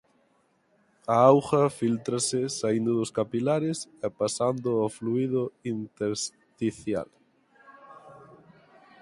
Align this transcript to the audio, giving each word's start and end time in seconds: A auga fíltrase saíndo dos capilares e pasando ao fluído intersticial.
A 1.15 1.15
auga 1.31 1.63
fíltrase 1.79 2.41
saíndo 2.59 2.91
dos 2.99 3.13
capilares 3.17 3.77
e 4.05 4.07
pasando 4.19 4.69
ao 4.81 4.89
fluído 4.97 5.43
intersticial. 5.75 7.09